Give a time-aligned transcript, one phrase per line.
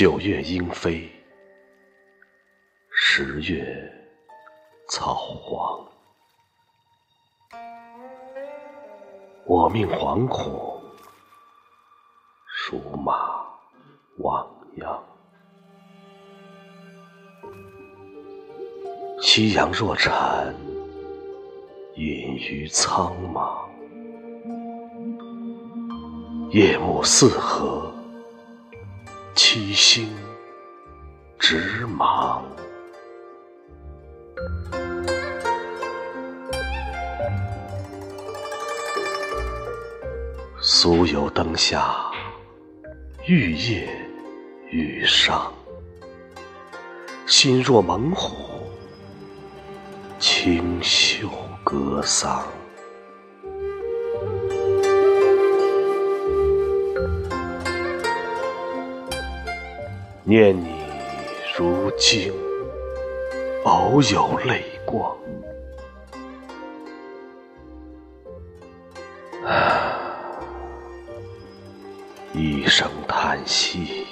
[0.00, 1.12] 九月莺飞，
[2.90, 3.92] 十月
[4.88, 5.86] 草黄。
[9.44, 10.82] 我命惶恐，
[12.48, 13.44] 属马
[14.20, 15.04] 望秧。
[19.20, 20.54] 夕阳若蝉，
[21.96, 23.68] 隐于苍茫。
[26.52, 27.79] 夜幕四合，
[29.82, 30.14] 心
[31.38, 32.44] 直忙。
[40.60, 42.12] 苏有灯下，
[43.26, 43.88] 玉叶
[44.68, 45.50] 羽伤。
[47.26, 48.70] 心若猛虎，
[50.18, 51.26] 清秀
[51.64, 52.44] 歌桑。
[60.22, 60.68] 念你
[61.56, 62.32] 如今
[63.64, 65.16] 偶有泪光。
[69.44, 69.96] 啊
[72.32, 74.06] 一声叹息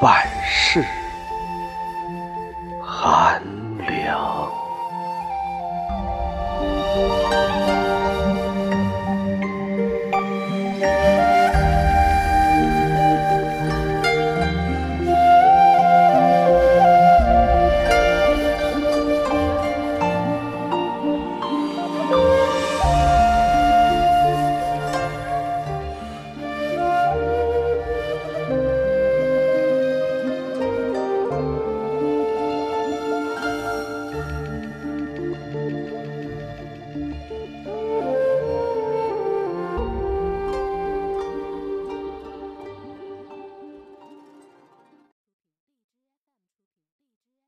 [0.00, 0.84] 半世
[2.82, 3.42] 寒
[3.78, 4.41] 凉。